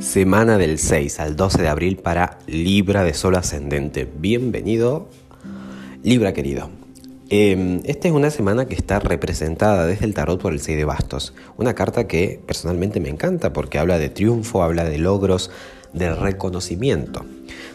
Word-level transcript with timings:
Semana 0.00 0.56
del 0.56 0.78
6 0.78 1.20
al 1.20 1.36
12 1.36 1.60
de 1.60 1.68
abril 1.68 1.98
para 1.98 2.38
Libra 2.46 3.04
de 3.04 3.12
Sol 3.12 3.36
Ascendente. 3.36 4.10
Bienvenido, 4.10 5.08
Libra 6.02 6.32
querido. 6.32 6.70
Em, 7.28 7.82
esta 7.84 8.08
es 8.08 8.14
una 8.14 8.30
semana 8.30 8.64
que 8.64 8.74
está 8.74 8.98
representada 8.98 9.86
desde 9.86 10.06
el 10.06 10.14
tarot 10.14 10.40
por 10.40 10.54
el 10.54 10.60
6 10.60 10.78
de 10.78 10.86
bastos. 10.86 11.34
Una 11.58 11.74
carta 11.74 12.08
que 12.08 12.40
personalmente 12.46 12.98
me 12.98 13.10
encanta 13.10 13.52
porque 13.52 13.78
habla 13.78 13.98
de 13.98 14.08
triunfo, 14.08 14.62
habla 14.62 14.84
de 14.84 14.96
logros, 14.96 15.50
de 15.92 16.14
reconocimiento. 16.14 17.26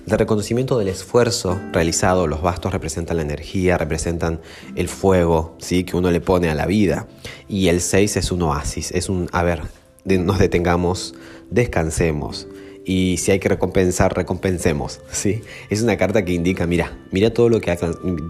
De 0.07 0.17
reconocimiento 0.17 0.79
del 0.79 0.87
esfuerzo 0.87 1.59
realizado, 1.73 2.25
los 2.25 2.41
bastos 2.41 2.73
representan 2.73 3.17
la 3.17 3.23
energía, 3.23 3.77
representan 3.77 4.41
el 4.75 4.89
fuego 4.89 5.55
¿sí? 5.59 5.83
que 5.83 5.95
uno 5.95 6.09
le 6.09 6.21
pone 6.21 6.49
a 6.49 6.55
la 6.55 6.65
vida. 6.65 7.07
Y 7.47 7.67
el 7.67 7.81
6 7.81 8.17
es 8.17 8.31
un 8.31 8.41
oasis, 8.41 8.91
es 8.91 9.09
un, 9.09 9.29
a 9.31 9.43
ver, 9.43 9.61
nos 10.05 10.39
detengamos, 10.39 11.15
descansemos 11.55 12.47
y 12.85 13.17
si 13.17 13.31
hay 13.31 13.39
que 13.39 13.49
recompensar, 13.49 14.15
recompensemos, 14.15 15.01
¿sí? 15.11 15.41
Es 15.71 15.81
una 15.81 15.97
carta 15.97 16.23
que 16.23 16.33
indica, 16.33 16.67
mira, 16.67 16.95
mira 17.11 17.33
todo 17.33 17.49
lo 17.49 17.59
que 17.59 17.75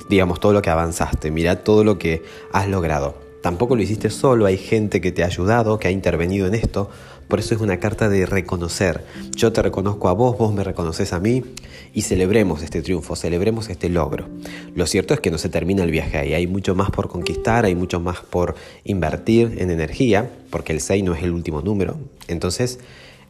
digamos, 0.10 0.40
todo 0.40 0.54
lo 0.54 0.62
que 0.62 0.70
avanzaste, 0.70 1.30
mira 1.30 1.64
todo 1.64 1.84
lo 1.84 2.00
que 2.00 2.24
has 2.54 2.70
logrado. 2.70 3.16
Tampoco 3.42 3.76
lo 3.76 3.84
hiciste 3.84 4.10
solo, 4.10 4.46
hay 4.46 4.58
gente 4.58 5.02
que 5.02 5.12
te 5.12 5.24
ha 5.24 5.28
ayudado, 5.28 5.78
que 5.78 5.88
ha 5.88 5.92
intervenido 5.92 6.48
en 6.48 6.56
esto. 6.56 6.90
Por 7.28 7.40
eso 7.40 7.54
es 7.54 7.62
una 7.62 7.80
carta 7.80 8.08
de 8.08 8.26
reconocer. 8.26 9.04
Yo 9.36 9.52
te 9.52 9.62
reconozco 9.62 10.10
a 10.10 10.14
vos, 10.14 10.38
vos 10.38 10.54
me 10.54 10.64
reconoces 10.64 11.12
a 11.12 11.20
mí 11.20 11.44
y 11.94 12.04
celebremos 12.04 12.64
este 12.64 12.82
triunfo, 12.82 13.16
celebremos 13.16 13.70
este 13.70 13.90
logro. 13.90 14.28
Lo 14.74 14.88
cierto 14.88 15.14
es 15.14 15.20
que 15.20 15.32
no 15.32 15.38
se 15.38 15.50
termina 15.50 15.84
el 15.84 15.92
viaje 15.92 16.18
ahí, 16.18 16.34
hay 16.34 16.48
mucho 16.48 16.76
más 16.76 16.92
por 16.92 17.10
conquistar, 17.10 17.66
hay 17.66 17.76
mucho 17.76 18.00
más 18.00 18.20
por 18.22 18.56
invertir 18.84 19.56
en 19.58 19.70
energía, 19.70 20.30
porque 20.50 20.72
el 20.72 20.82
6 20.82 21.04
no 21.04 21.14
es 21.14 21.24
el 21.24 21.32
último 21.32 21.62
número. 21.62 21.98
Entonces, 22.28 22.80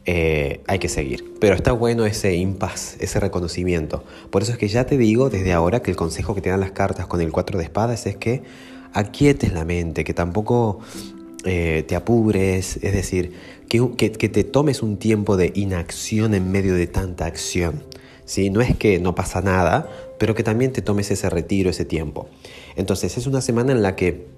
eh, 0.06 0.60
hay 0.68 0.78
que 0.78 0.88
seguir. 0.88 1.34
Pero 1.40 1.56
está 1.56 1.72
bueno 1.72 2.06
ese 2.06 2.36
impas, 2.36 2.96
ese 3.00 3.18
reconocimiento. 3.18 4.04
Por 4.30 4.42
eso 4.42 4.52
es 4.52 4.58
que 4.58 4.68
ya 4.68 4.86
te 4.86 4.96
digo 4.96 5.30
desde 5.30 5.52
ahora 5.52 5.82
que 5.82 5.90
el 5.90 5.96
consejo 5.96 6.34
que 6.34 6.40
te 6.40 6.50
dan 6.50 6.60
las 6.60 6.70
cartas 6.70 7.06
con 7.06 7.20
el 7.20 7.32
4 7.32 7.58
de 7.58 7.64
espadas 7.64 8.06
es 8.06 8.16
que 8.16 8.42
aquietes 8.92 9.52
la 9.52 9.64
mente, 9.64 10.04
que 10.04 10.14
tampoco 10.14 10.78
eh, 11.44 11.84
te 11.86 11.96
apures, 11.96 12.76
es 12.82 12.92
decir, 12.92 13.32
que, 13.68 13.90
que, 13.96 14.28
te 14.28 14.44
tomes 14.44 14.82
un 14.82 14.96
tiempo 14.96 15.36
de 15.36 15.50
inacción 15.54 16.34
en 16.34 16.52
medio 16.52 16.74
de 16.74 16.86
tanta 16.86 17.26
acción. 17.26 17.82
¿sí? 18.24 18.48
No 18.50 18.60
es 18.60 18.76
que 18.76 19.00
no 19.00 19.16
pasa 19.16 19.40
nada, 19.40 19.88
pero 20.18 20.36
que 20.36 20.44
también 20.44 20.72
te 20.72 20.82
tomes 20.82 21.10
ese 21.10 21.28
retiro, 21.30 21.70
ese 21.70 21.84
tiempo. 21.84 22.28
Entonces 22.76 23.18
es 23.18 23.26
una 23.26 23.40
semana 23.40 23.72
en 23.72 23.82
la 23.82 23.96
que 23.96 24.35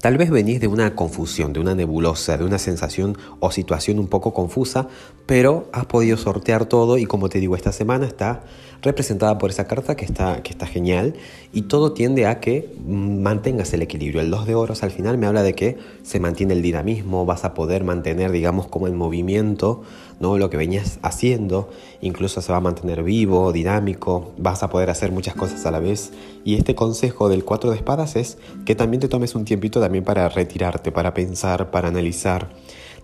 Tal 0.00 0.16
vez 0.16 0.30
venís 0.30 0.60
de 0.60 0.68
una 0.68 0.94
confusión, 0.94 1.52
de 1.52 1.58
una 1.58 1.74
nebulosa, 1.74 2.36
de 2.36 2.44
una 2.44 2.58
sensación 2.58 3.18
o 3.40 3.50
situación 3.50 3.98
un 3.98 4.06
poco 4.06 4.32
confusa, 4.32 4.86
pero 5.26 5.68
has 5.72 5.86
podido 5.86 6.16
sortear 6.16 6.66
todo 6.66 6.98
y 6.98 7.04
como 7.04 7.28
te 7.28 7.40
digo, 7.40 7.56
esta 7.56 7.72
semana 7.72 8.06
está 8.06 8.44
representada 8.80 9.38
por 9.38 9.50
esa 9.50 9.66
carta 9.66 9.96
que 9.96 10.04
está, 10.04 10.40
que 10.44 10.52
está 10.52 10.66
genial 10.66 11.14
y 11.52 11.62
todo 11.62 11.94
tiende 11.94 12.26
a 12.26 12.38
que 12.38 12.72
mantengas 12.86 13.72
el 13.72 13.82
equilibrio. 13.82 14.20
El 14.20 14.30
2 14.30 14.46
de 14.46 14.54
oros 14.54 14.84
al 14.84 14.92
final 14.92 15.18
me 15.18 15.26
habla 15.26 15.42
de 15.42 15.54
que 15.54 15.78
se 16.04 16.20
mantiene 16.20 16.54
el 16.54 16.62
dinamismo, 16.62 17.26
vas 17.26 17.44
a 17.44 17.54
poder 17.54 17.82
mantener, 17.82 18.30
digamos, 18.30 18.68
como 18.68 18.86
en 18.86 18.96
movimiento, 18.96 19.82
¿no? 20.20 20.38
Lo 20.38 20.50
que 20.50 20.56
venías 20.56 20.98
haciendo, 21.02 21.68
incluso 22.00 22.40
se 22.40 22.52
va 22.52 22.58
a 22.58 22.60
mantener 22.60 23.02
vivo, 23.02 23.52
dinámico, 23.52 24.32
vas 24.38 24.62
a 24.62 24.70
poder 24.70 24.90
hacer 24.90 25.12
muchas 25.12 25.34
cosas 25.34 25.64
a 25.66 25.70
la 25.70 25.80
vez. 25.80 26.12
Y 26.44 26.56
este 26.56 26.74
consejo 26.74 27.28
del 27.28 27.44
4 27.44 27.70
de 27.70 27.76
espadas 27.76 28.16
es 28.16 28.38
que 28.64 28.74
también 28.74 29.00
te 29.00 29.08
tomes 29.08 29.34
un 29.34 29.44
tiempito 29.44 29.80
también 29.80 30.04
para 30.04 30.28
retirarte, 30.28 30.92
para 30.92 31.14
pensar, 31.14 31.70
para 31.70 31.88
analizar. 31.88 32.50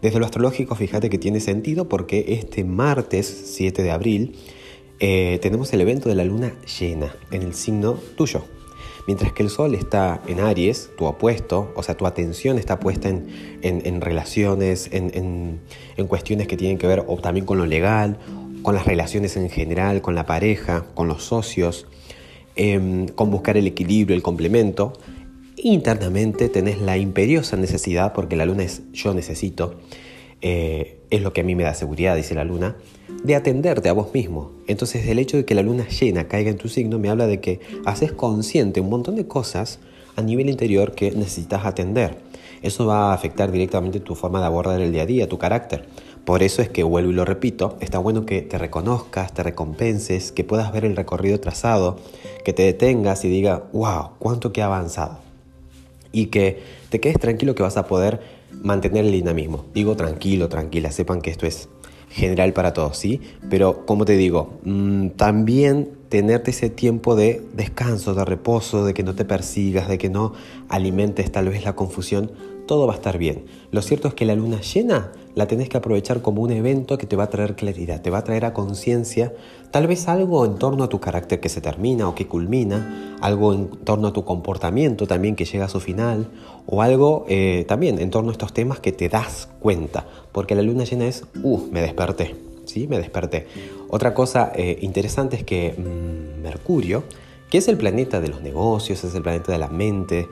Desde 0.02 0.18
lo 0.18 0.26
astrológico, 0.26 0.74
fíjate 0.74 1.08
que 1.08 1.18
tiene 1.18 1.40
sentido 1.40 1.88
porque 1.88 2.26
este 2.28 2.64
martes 2.64 3.26
7 3.54 3.82
de 3.82 3.90
abril 3.90 4.36
eh, 5.00 5.38
tenemos 5.42 5.72
el 5.72 5.80
evento 5.80 6.08
de 6.08 6.14
la 6.14 6.24
luna 6.24 6.54
llena 6.78 7.14
en 7.30 7.42
el 7.42 7.54
signo 7.54 7.98
tuyo. 8.16 8.42
Mientras 9.06 9.32
que 9.32 9.42
el 9.42 9.50
sol 9.50 9.74
está 9.74 10.22
en 10.26 10.40
Aries, 10.40 10.90
tu 10.96 11.04
opuesto, 11.04 11.72
o 11.76 11.82
sea, 11.82 11.96
tu 11.96 12.06
atención 12.06 12.58
está 12.58 12.80
puesta 12.80 13.08
en, 13.10 14.00
relaciones, 14.00 14.88
en, 14.92 15.60
cuestiones 16.08 16.48
que 16.48 16.56
tienen 16.56 16.78
que 16.78 16.86
ver 16.86 17.04
o 17.06 17.16
también 17.18 17.44
con 17.44 17.58
lo 17.58 17.66
legal, 17.66 18.18
con 18.62 18.74
las 18.74 18.86
relaciones 18.86 19.36
en 19.36 19.50
general, 19.50 20.00
con 20.00 20.14
la 20.14 20.24
pareja, 20.24 20.86
con 20.94 21.06
los 21.06 21.22
socios, 21.22 21.86
em, 22.56 23.06
con 23.08 23.30
buscar 23.30 23.58
el 23.58 23.66
equilibrio, 23.66 24.16
el 24.16 24.22
complemento. 24.22 24.94
Internamente 25.56 26.48
tenés 26.48 26.80
la 26.80 26.96
imperiosa 26.96 27.58
necesidad, 27.58 28.14
porque 28.14 28.36
la 28.36 28.46
luna 28.46 28.62
es 28.62 28.82
yo 28.92 29.12
necesito, 29.12 29.80
eh, 30.42 31.00
es 31.10 31.22
lo 31.22 31.32
que 31.32 31.40
a 31.42 31.44
mí 31.44 31.54
me 31.54 31.64
da 31.64 31.74
seguridad, 31.74 32.16
dice 32.16 32.34
la 32.34 32.44
luna, 32.44 32.76
de 33.22 33.34
atenderte 33.34 33.88
a 33.88 33.92
vos 33.92 34.12
mismo. 34.12 34.52
Entonces 34.66 35.06
el 35.06 35.18
hecho 35.18 35.36
de 35.36 35.44
que 35.44 35.54
la 35.54 35.62
luna 35.62 35.88
llena 35.88 36.28
caiga 36.28 36.50
en 36.50 36.58
tu 36.58 36.68
signo 36.68 36.98
me 36.98 37.08
habla 37.08 37.26
de 37.26 37.40
que 37.40 37.60
haces 37.84 38.12
consciente 38.12 38.80
un 38.80 38.90
montón 38.90 39.16
de 39.16 39.26
cosas 39.26 39.78
a 40.16 40.22
nivel 40.22 40.48
interior 40.50 40.94
que 40.94 41.10
necesitas 41.10 41.64
atender. 41.64 42.16
Eso 42.62 42.86
va 42.86 43.10
a 43.10 43.14
afectar 43.14 43.52
directamente 43.52 44.00
tu 44.00 44.14
forma 44.14 44.40
de 44.40 44.46
abordar 44.46 44.80
el 44.80 44.92
día 44.92 45.02
a 45.02 45.06
día, 45.06 45.28
tu 45.28 45.38
carácter. 45.38 45.84
Por 46.24 46.42
eso 46.42 46.62
es 46.62 46.70
que 46.70 46.82
vuelvo 46.82 47.10
y 47.10 47.14
lo 47.14 47.26
repito, 47.26 47.76
está 47.80 47.98
bueno 47.98 48.24
que 48.24 48.40
te 48.40 48.56
reconozcas, 48.56 49.34
te 49.34 49.42
recompenses, 49.42 50.32
que 50.32 50.42
puedas 50.42 50.72
ver 50.72 50.86
el 50.86 50.96
recorrido 50.96 51.38
trazado, 51.38 51.98
que 52.44 52.54
te 52.54 52.62
detengas 52.62 53.24
y 53.26 53.28
diga, 53.28 53.64
wow, 53.74 54.12
cuánto 54.18 54.50
que 54.50 54.62
ha 54.62 54.66
avanzado. 54.66 55.18
Y 56.12 56.26
que 56.26 56.62
te 56.88 57.00
quedes 57.00 57.18
tranquilo 57.18 57.54
que 57.54 57.62
vas 57.62 57.76
a 57.76 57.86
poder 57.86 58.20
mantener 58.62 59.04
el 59.04 59.12
dinamismo. 59.12 59.64
Digo 59.74 59.96
tranquilo, 59.96 60.48
tranquila, 60.48 60.90
sepan 60.90 61.20
que 61.20 61.30
esto 61.30 61.46
es 61.46 61.68
general 62.10 62.52
para 62.52 62.72
todos, 62.72 62.96
¿sí? 62.96 63.20
Pero 63.50 63.84
como 63.86 64.04
te 64.04 64.16
digo, 64.16 64.60
mm, 64.64 65.08
también 65.10 65.90
tenerte 66.08 66.52
ese 66.52 66.70
tiempo 66.70 67.16
de 67.16 67.42
descanso, 67.54 68.14
de 68.14 68.24
reposo, 68.24 68.84
de 68.84 68.94
que 68.94 69.02
no 69.02 69.16
te 69.16 69.24
persigas, 69.24 69.88
de 69.88 69.98
que 69.98 70.08
no 70.10 70.32
alimentes 70.68 71.32
tal 71.32 71.48
vez 71.48 71.64
la 71.64 71.74
confusión, 71.74 72.30
todo 72.66 72.86
va 72.86 72.94
a 72.94 72.96
estar 72.96 73.18
bien. 73.18 73.44
Lo 73.70 73.82
cierto 73.82 74.08
es 74.08 74.14
que 74.14 74.24
la 74.24 74.34
luna 74.34 74.60
llena 74.60 75.12
la 75.34 75.46
tenés 75.46 75.68
que 75.68 75.76
aprovechar 75.76 76.22
como 76.22 76.42
un 76.42 76.52
evento 76.52 76.96
que 76.98 77.06
te 77.06 77.16
va 77.16 77.24
a 77.24 77.30
traer 77.30 77.56
claridad, 77.56 78.00
te 78.00 78.10
va 78.10 78.18
a 78.18 78.24
traer 78.24 78.44
a 78.44 78.54
conciencia 78.54 79.32
tal 79.74 79.88
vez 79.88 80.06
algo 80.06 80.44
en 80.46 80.54
torno 80.54 80.84
a 80.84 80.88
tu 80.88 81.00
carácter 81.00 81.40
que 81.40 81.48
se 81.48 81.60
termina 81.60 82.08
o 82.08 82.14
que 82.14 82.28
culmina, 82.28 83.16
algo 83.20 83.52
en 83.52 83.68
torno 83.68 84.06
a 84.06 84.12
tu 84.12 84.24
comportamiento 84.24 85.08
también 85.08 85.34
que 85.34 85.44
llega 85.44 85.64
a 85.64 85.68
su 85.68 85.80
final, 85.80 86.28
o 86.66 86.80
algo 86.80 87.24
eh, 87.28 87.64
también 87.66 87.98
en 87.98 88.10
torno 88.10 88.30
a 88.30 88.32
estos 88.32 88.52
temas 88.52 88.78
que 88.78 88.92
te 88.92 89.08
das 89.08 89.48
cuenta, 89.58 90.06
porque 90.30 90.54
la 90.54 90.62
luna 90.62 90.84
llena 90.84 91.06
es, 91.06 91.24
uh, 91.42 91.58
me 91.72 91.80
desperté, 91.80 92.36
¿sí? 92.66 92.86
Me 92.86 92.98
desperté. 92.98 93.48
Otra 93.88 94.14
cosa 94.14 94.52
eh, 94.54 94.78
interesante 94.80 95.34
es 95.34 95.42
que 95.42 95.74
mm, 95.76 96.42
Mercurio, 96.42 97.02
que 97.50 97.58
es 97.58 97.66
el 97.66 97.76
planeta 97.76 98.20
de 98.20 98.28
los 98.28 98.42
negocios, 98.42 99.02
es 99.02 99.12
el 99.16 99.22
planeta 99.22 99.50
de 99.50 99.58
la 99.58 99.68
mente, 99.68 100.28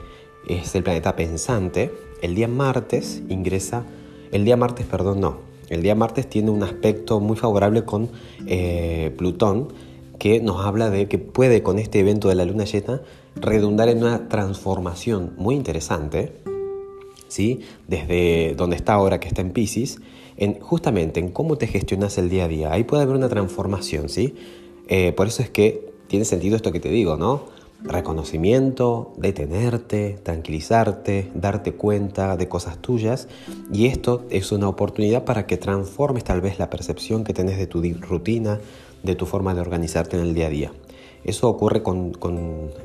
es 0.47 0.75
el 0.75 0.83
planeta 0.83 1.15
pensante, 1.15 1.91
el 2.21 2.35
día 2.35 2.47
martes 2.47 3.21
ingresa, 3.29 3.85
el 4.31 4.45
día 4.45 4.57
martes, 4.57 4.85
perdón, 4.85 5.21
no, 5.21 5.37
el 5.69 5.81
día 5.81 5.95
martes 5.95 6.29
tiene 6.29 6.51
un 6.51 6.63
aspecto 6.63 7.19
muy 7.19 7.37
favorable 7.37 7.83
con 7.83 8.09
eh, 8.47 9.13
Plutón, 9.17 9.69
que 10.19 10.39
nos 10.39 10.65
habla 10.65 10.89
de 10.89 11.07
que 11.07 11.17
puede 11.17 11.63
con 11.63 11.79
este 11.79 11.99
evento 11.99 12.29
de 12.29 12.35
la 12.35 12.45
luna 12.45 12.65
llena 12.65 13.01
redundar 13.35 13.89
en 13.89 13.99
una 13.99 14.29
transformación 14.29 15.33
muy 15.37 15.55
interesante, 15.55 16.33
¿sí? 17.27 17.61
desde 17.87 18.53
donde 18.55 18.75
está 18.75 18.93
ahora 18.93 19.19
que 19.19 19.27
está 19.27 19.41
en 19.41 19.51
Pisces, 19.51 19.99
en, 20.37 20.59
justamente 20.59 21.19
en 21.19 21.29
cómo 21.29 21.57
te 21.57 21.67
gestionas 21.67 22.17
el 22.17 22.29
día 22.29 22.45
a 22.45 22.47
día. 22.47 22.71
Ahí 22.71 22.83
puede 22.83 23.03
haber 23.03 23.15
una 23.15 23.29
transformación, 23.29 24.09
¿sí? 24.09 24.35
Eh, 24.87 25.13
por 25.13 25.27
eso 25.27 25.41
es 25.41 25.49
que 25.49 25.93
tiene 26.07 26.25
sentido 26.25 26.55
esto 26.55 26.71
que 26.71 26.79
te 26.79 26.89
digo, 26.89 27.17
¿no? 27.17 27.45
Reconocimiento, 27.81 29.13
detenerte, 29.17 30.17
tranquilizarte, 30.23 31.31
darte 31.35 31.73
cuenta 31.73 32.37
de 32.37 32.47
cosas 32.47 32.77
tuyas 32.77 33.27
y 33.71 33.87
esto 33.87 34.25
es 34.29 34.51
una 34.51 34.69
oportunidad 34.69 35.25
para 35.25 35.45
que 35.47 35.57
transformes 35.57 36.23
tal 36.23 36.41
vez 36.41 36.59
la 36.59 36.69
percepción 36.69 37.23
que 37.23 37.33
tenés 37.33 37.57
de 37.57 37.67
tu 37.67 37.81
rutina, 37.99 38.59
de 39.03 39.15
tu 39.15 39.25
forma 39.25 39.53
de 39.53 39.61
organizarte 39.61 40.17
en 40.17 40.23
el 40.23 40.33
día 40.33 40.47
a 40.47 40.49
día. 40.49 40.71
Eso 41.23 41.49
ocurre 41.49 41.83
con, 41.83 42.11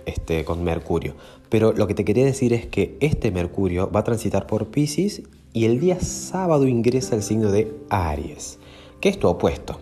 este, 0.07 0.45
con 0.45 0.63
Mercurio. 0.63 1.15
Pero 1.49 1.73
lo 1.73 1.87
que 1.87 1.95
te 1.95 2.05
quería 2.05 2.25
decir 2.25 2.53
es 2.53 2.67
que 2.67 2.97
este 3.01 3.31
Mercurio 3.31 3.91
va 3.91 4.01
a 4.01 4.05
transitar 4.05 4.47
por 4.47 4.69
Pisces 4.69 5.23
y 5.53 5.65
el 5.65 5.81
día 5.81 5.99
sábado 6.01 6.67
ingresa 6.67 7.17
el 7.17 7.23
signo 7.23 7.51
de 7.51 7.75
Aries, 7.89 8.59
que 9.01 9.09
es 9.09 9.19
tu 9.19 9.29
opuesto. 9.29 9.81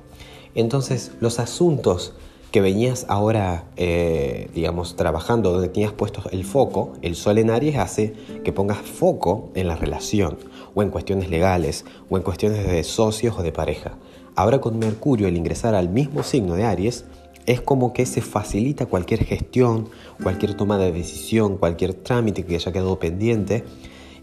Entonces 0.54 1.12
los 1.20 1.38
asuntos 1.38 2.14
que 2.56 2.62
venías 2.62 3.04
ahora, 3.10 3.66
eh, 3.76 4.48
digamos, 4.54 4.96
trabajando, 4.96 5.52
donde 5.52 5.68
tenías 5.68 5.92
puesto 5.92 6.22
el 6.30 6.42
foco, 6.42 6.94
el 7.02 7.14
sol 7.14 7.36
en 7.36 7.50
Aries 7.50 7.76
hace 7.76 8.14
que 8.44 8.50
pongas 8.50 8.78
foco 8.78 9.50
en 9.54 9.68
la 9.68 9.76
relación, 9.76 10.38
o 10.74 10.82
en 10.82 10.88
cuestiones 10.88 11.28
legales, 11.28 11.84
o 12.08 12.16
en 12.16 12.22
cuestiones 12.22 12.66
de 12.66 12.82
socios 12.82 13.38
o 13.38 13.42
de 13.42 13.52
pareja. 13.52 13.98
Ahora 14.36 14.58
con 14.62 14.78
Mercurio, 14.78 15.28
el 15.28 15.36
ingresar 15.36 15.74
al 15.74 15.90
mismo 15.90 16.22
signo 16.22 16.54
de 16.54 16.64
Aries, 16.64 17.04
es 17.44 17.60
como 17.60 17.92
que 17.92 18.06
se 18.06 18.22
facilita 18.22 18.86
cualquier 18.86 19.26
gestión, 19.26 19.90
cualquier 20.22 20.54
toma 20.54 20.78
de 20.78 20.92
decisión, 20.92 21.58
cualquier 21.58 21.92
trámite 21.92 22.46
que 22.46 22.54
haya 22.54 22.72
quedado 22.72 22.98
pendiente, 22.98 23.64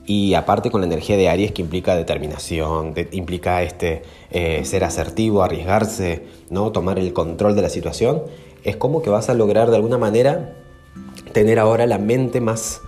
Y 0.05 0.33
aparte 0.33 0.69
con 0.69 0.81
la 0.81 0.88
energía 0.88 1.15
de 1.15 1.29
Aries 1.29 1.53
que 1.53 1.61
implica 1.61 1.95
determinación, 1.95 2.94
implica 3.11 3.63
este, 3.63 4.01
eh, 4.31 4.65
ser 4.65 4.83
asertivo, 4.83 5.44
arriesgarse, 5.44 6.23
¿no? 6.50 6.71
tomar 6.71 7.00
el 7.00 7.13
control 7.13 7.55
de 7.55 7.61
la 7.61 7.69
situación, 7.69 8.23
es 8.63 8.75
como 8.75 9.01
que 9.01 9.09
vas 9.09 9.29
a 9.29 9.33
lograr 9.33 9.69
de 9.69 9.77
alguna 9.77 9.97
manera 9.97 10.55
tener 11.31 11.57
ahora 11.59 11.85
la 11.88 12.00
mente 12.00 12.41
más 12.41 12.81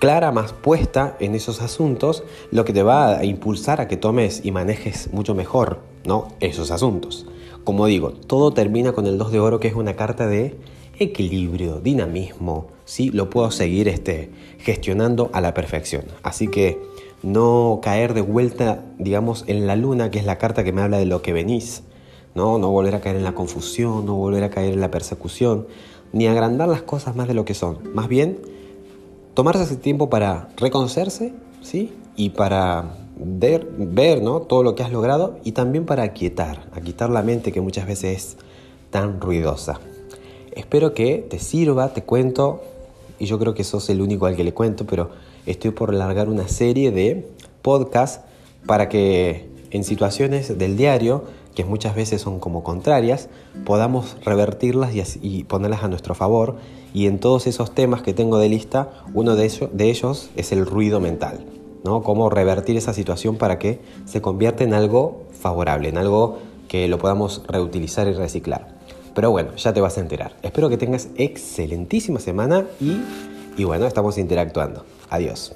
clara, 0.00 0.32
más 0.32 0.52
puesta 0.52 1.16
en 1.20 1.34
esos 1.34 1.60
asuntos, 1.60 2.24
lo 2.50 2.64
que 2.64 2.72
te 2.72 2.82
va 2.82 3.18
a 3.18 3.24
impulsar 3.24 3.80
a 3.80 3.86
que 3.86 3.96
tomes 3.96 4.44
y 4.44 4.50
manejes 4.50 5.12
mucho 5.12 5.34
mejor 5.34 5.80
¿no? 6.04 6.28
esos 6.40 6.70
asuntos. 6.70 7.26
Como 7.64 7.86
digo, 7.86 8.12
todo 8.12 8.52
termina 8.52 8.92
con 8.92 9.06
el 9.06 9.18
2 9.18 9.32
de 9.32 9.40
oro, 9.40 9.60
que 9.60 9.68
es 9.68 9.74
una 9.74 9.94
carta 9.94 10.26
de 10.26 10.56
equilibrio, 11.00 11.80
dinamismo, 11.80 12.68
¿sí? 12.84 13.10
Lo 13.10 13.30
puedo 13.30 13.50
seguir 13.50 13.88
este, 13.88 14.30
gestionando 14.58 15.30
a 15.32 15.40
la 15.40 15.54
perfección. 15.54 16.04
Así 16.22 16.46
que 16.46 16.78
no 17.22 17.80
caer 17.82 18.14
de 18.14 18.20
vuelta, 18.20 18.84
digamos, 18.98 19.44
en 19.46 19.66
la 19.66 19.76
luna, 19.76 20.10
que 20.10 20.18
es 20.18 20.26
la 20.26 20.38
carta 20.38 20.62
que 20.62 20.72
me 20.72 20.82
habla 20.82 20.98
de 20.98 21.06
lo 21.06 21.22
que 21.22 21.32
venís, 21.32 21.82
¿no? 22.34 22.58
No 22.58 22.70
volver 22.70 22.94
a 22.94 23.00
caer 23.00 23.16
en 23.16 23.24
la 23.24 23.32
confusión, 23.32 24.06
no 24.06 24.14
volver 24.14 24.44
a 24.44 24.50
caer 24.50 24.74
en 24.74 24.80
la 24.80 24.90
persecución, 24.90 25.66
ni 26.12 26.26
agrandar 26.26 26.68
las 26.68 26.82
cosas 26.82 27.16
más 27.16 27.26
de 27.26 27.34
lo 27.34 27.44
que 27.44 27.54
son. 27.54 27.78
Más 27.94 28.08
bien, 28.08 28.38
tomarse 29.34 29.64
ese 29.64 29.76
tiempo 29.76 30.10
para 30.10 30.48
reconocerse, 30.56 31.32
¿sí? 31.62 31.92
Y 32.14 32.30
para 32.30 32.96
ver, 33.16 33.66
ver 33.76 34.22
¿no? 34.22 34.40
todo 34.40 34.62
lo 34.62 34.74
que 34.74 34.82
has 34.82 34.92
logrado 34.92 35.38
y 35.44 35.52
también 35.52 35.86
para 35.86 36.02
aquietar, 36.02 36.68
aquietar 36.72 37.10
la 37.10 37.22
mente 37.22 37.52
que 37.52 37.60
muchas 37.60 37.86
veces 37.86 38.16
es 38.16 38.36
tan 38.90 39.20
ruidosa. 39.20 39.80
Espero 40.52 40.94
que 40.94 41.24
te 41.28 41.38
sirva, 41.38 41.92
te 41.92 42.02
cuento, 42.02 42.62
y 43.18 43.26
yo 43.26 43.38
creo 43.38 43.54
que 43.54 43.64
sos 43.64 43.88
el 43.90 44.00
único 44.00 44.26
al 44.26 44.36
que 44.36 44.44
le 44.44 44.54
cuento, 44.54 44.86
pero 44.86 45.10
estoy 45.46 45.70
por 45.70 45.94
largar 45.94 46.28
una 46.28 46.48
serie 46.48 46.90
de 46.90 47.28
podcasts 47.62 48.20
para 48.66 48.88
que 48.88 49.48
en 49.70 49.84
situaciones 49.84 50.58
del 50.58 50.76
diario, 50.76 51.24
que 51.54 51.64
muchas 51.64 51.94
veces 51.94 52.20
son 52.20 52.40
como 52.40 52.62
contrarias, 52.62 53.28
podamos 53.64 54.16
revertirlas 54.24 54.92
y, 55.20 55.44
ponerlas 55.44 55.82
a 55.82 55.88
nuestro 55.88 56.14
favor. 56.14 56.56
Y 56.92 57.06
en 57.06 57.20
todos 57.20 57.46
esos 57.46 57.72
temas 57.74 58.02
que 58.02 58.12
tengo 58.12 58.38
de 58.38 58.48
lista, 58.48 58.90
uno 59.14 59.36
de 59.36 59.44
ellos, 59.44 59.70
de 59.72 59.90
ellos 59.90 60.30
es 60.36 60.52
el 60.52 60.66
ruido 60.66 61.00
mental. 61.00 61.44
¿no? 61.84 62.02
Cómo 62.02 62.30
revertir 62.30 62.76
esa 62.76 62.92
situación 62.92 63.36
para 63.36 63.58
que 63.58 63.80
se 64.04 64.20
convierta 64.20 64.64
en 64.64 64.74
algo 64.74 65.22
favorable, 65.32 65.88
en 65.88 65.98
algo 65.98 66.38
que 66.68 66.88
lo 66.88 66.98
podamos 66.98 67.42
reutilizar 67.46 68.06
y 68.08 68.12
reciclar. 68.12 68.80
Pero 69.20 69.32
bueno, 69.32 69.54
ya 69.54 69.74
te 69.74 69.82
vas 69.82 69.98
a 69.98 70.00
enterar. 70.00 70.32
Espero 70.42 70.70
que 70.70 70.78
tengas 70.78 71.08
excelentísima 71.14 72.20
semana 72.20 72.64
y, 72.80 73.02
y 73.58 73.64
bueno, 73.64 73.86
estamos 73.86 74.16
interactuando. 74.16 74.86
Adiós. 75.10 75.54